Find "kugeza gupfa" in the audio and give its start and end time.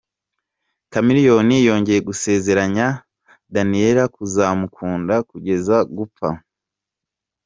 5.29-6.29